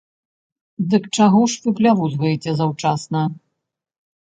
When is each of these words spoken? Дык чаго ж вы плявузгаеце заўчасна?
Дык 0.93 1.03
чаго 1.17 1.41
ж 1.51 1.61
вы 1.67 1.75
плявузгаеце 1.81 2.51
заўчасна? 2.65 3.21